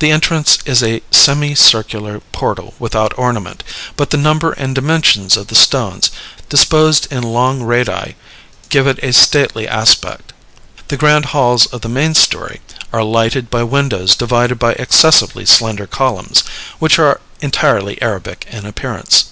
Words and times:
The 0.00 0.10
entrance 0.10 0.58
is 0.66 0.82
a 0.82 1.00
semi 1.12 1.54
circular 1.54 2.18
portal 2.32 2.74
without 2.80 3.16
ornament; 3.16 3.62
but 3.94 4.10
the 4.10 4.16
number 4.16 4.50
and 4.50 4.74
dimensions 4.74 5.36
of 5.36 5.46
the 5.46 5.54
stones, 5.54 6.10
disposed 6.48 7.06
in 7.12 7.22
long 7.22 7.62
radii, 7.62 8.16
give 8.68 8.88
it 8.88 8.98
a 9.00 9.12
stately 9.12 9.68
aspect. 9.68 10.32
The 10.88 10.96
grand 10.96 11.26
halls 11.26 11.66
of 11.66 11.82
the 11.82 11.88
main 11.88 12.14
story 12.16 12.60
are 12.92 13.04
lighted 13.04 13.48
by 13.48 13.62
windows 13.62 14.16
divided 14.16 14.58
by 14.58 14.72
excessively 14.72 15.46
slender 15.46 15.86
columns, 15.86 16.42
which 16.80 16.98
are 16.98 17.20
entirely 17.40 17.96
Arabic 18.02 18.48
in 18.50 18.66
appearance. 18.66 19.26